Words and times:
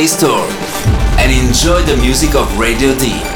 or 0.00 0.06
Google 0.06 0.06
Play 0.06 0.06
Store 0.06 0.46
and 1.18 1.30
enjoy 1.30 1.82
the 1.82 1.96
music 2.00 2.34
of 2.34 2.58
Radio 2.58 2.96
Deep. 2.96 3.29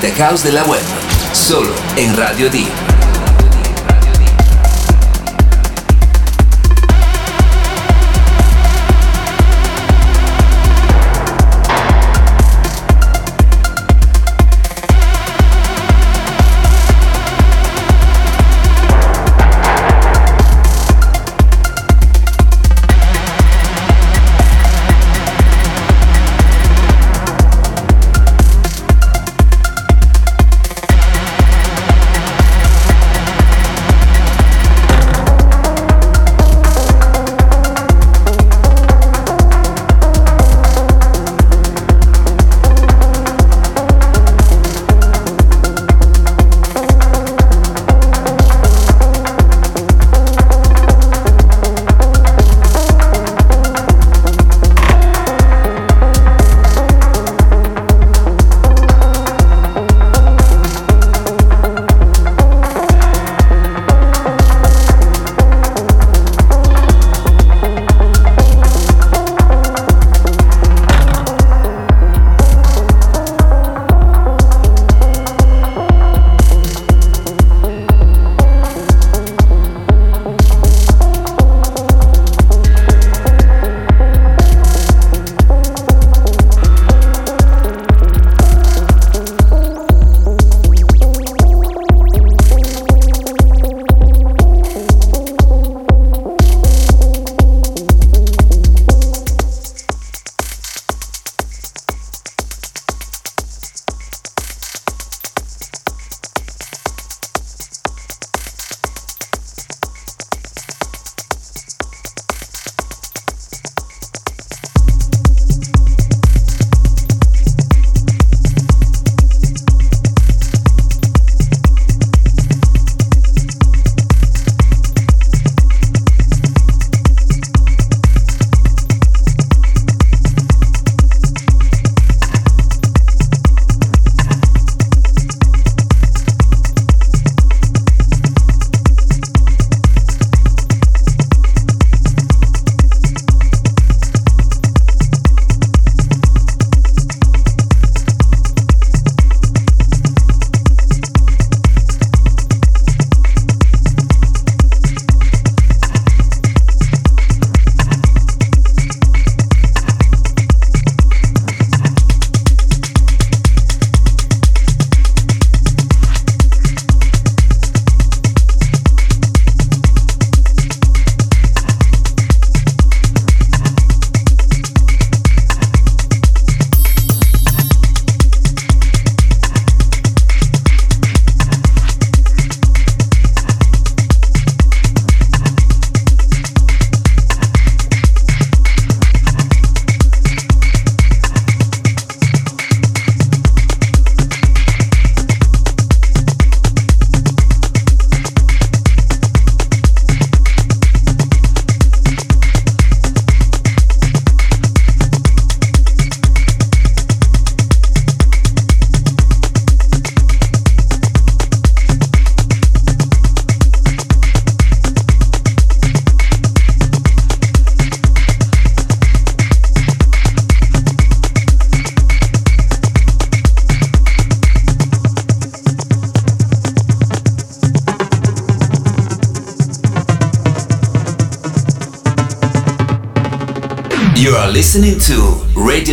Tech 0.00 0.16
house 0.18 0.42
de 0.42 0.52
la 0.52 0.64
web, 0.64 0.82
solo 1.32 1.74
en 1.96 2.16
Radio 2.16 2.48
Deep. 2.50 2.77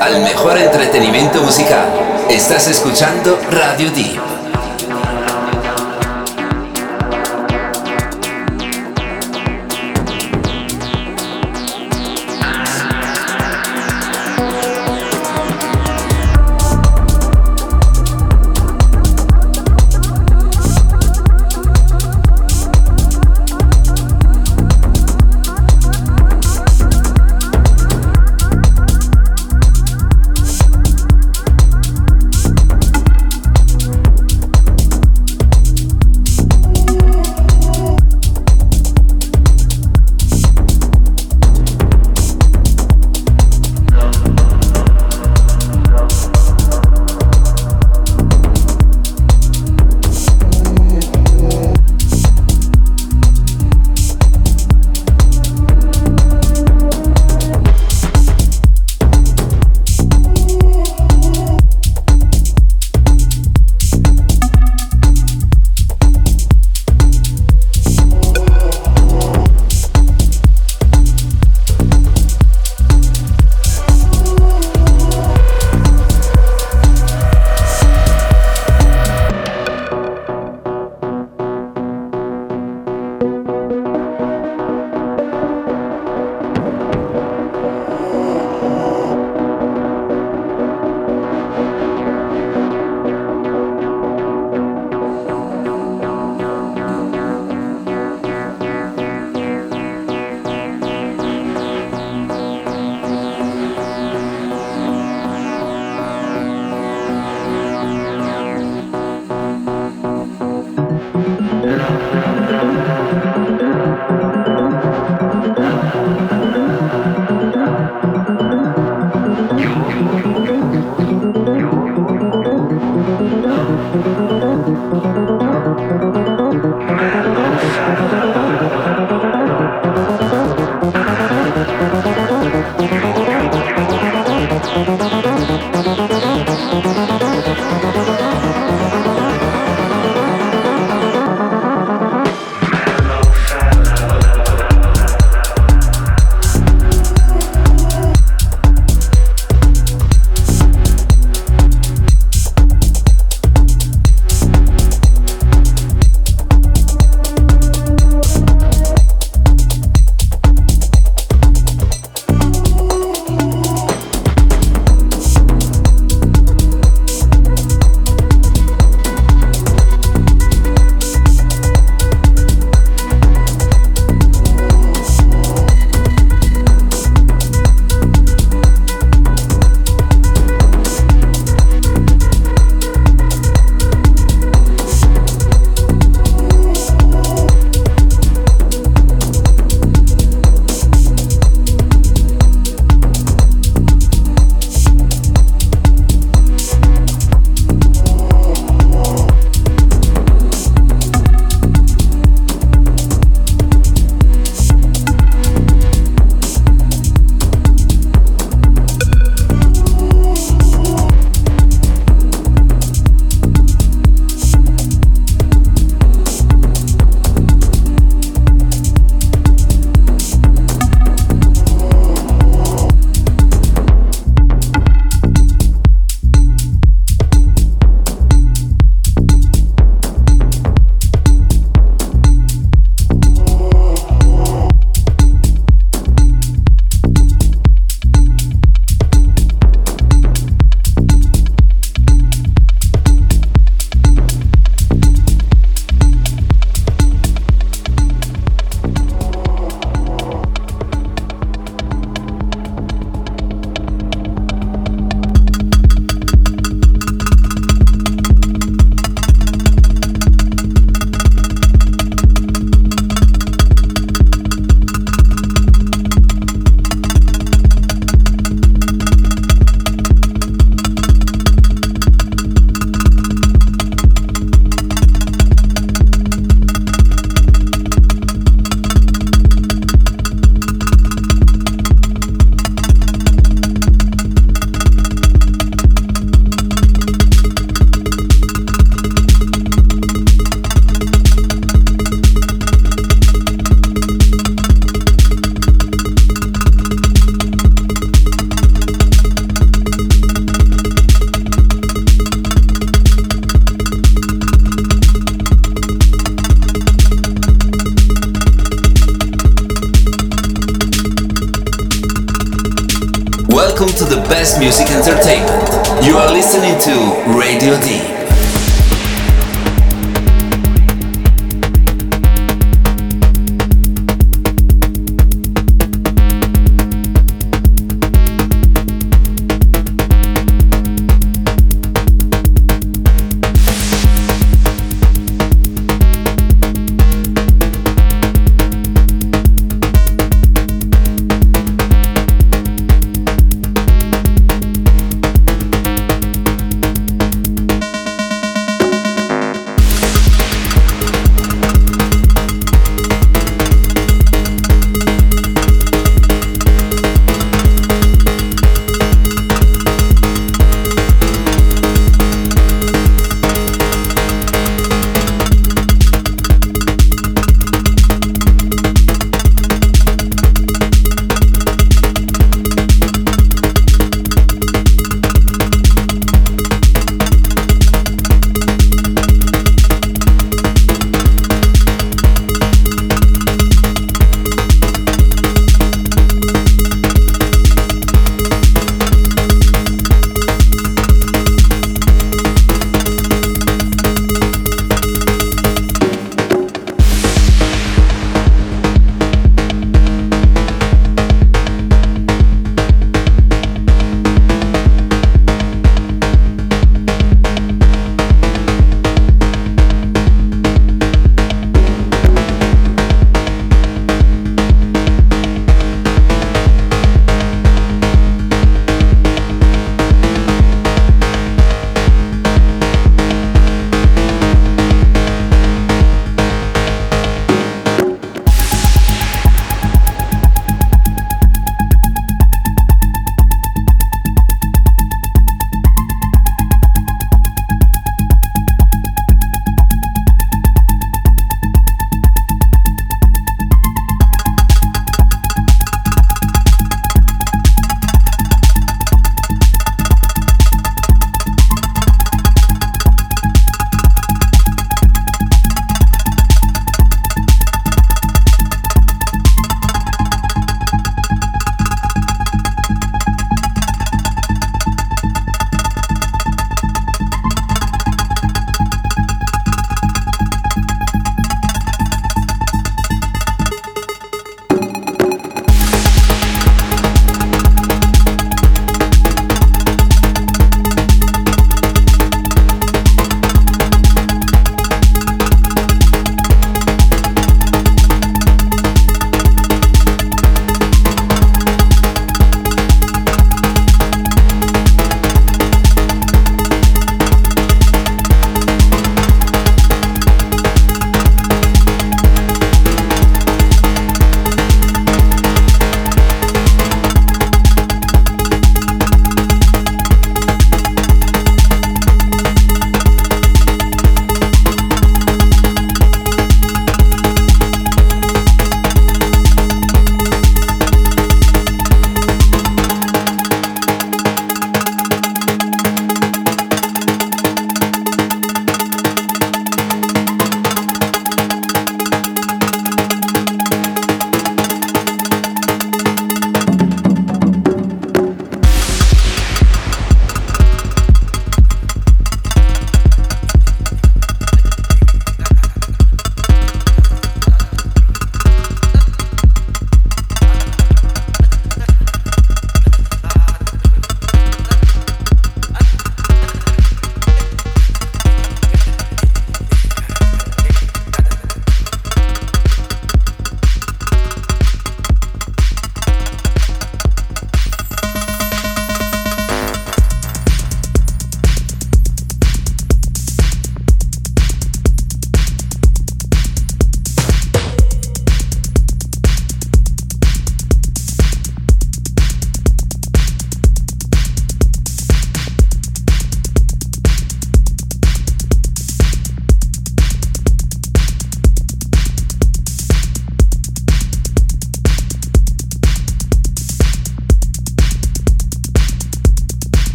Al 0.00 0.20
mejor 0.22 0.37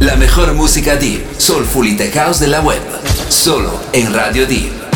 La 0.00 0.16
mejor 0.16 0.54
música 0.54 0.96
deep, 0.96 1.22
soulful 1.36 1.86
y 1.86 1.98
house 1.98 2.40
de 2.40 2.46
la 2.46 2.62
web, 2.62 2.80
solo 3.28 3.78
en 3.92 4.14
Radio 4.14 4.46
Deep. 4.46 4.87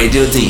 Radio 0.00 0.24
D. 0.30 0.49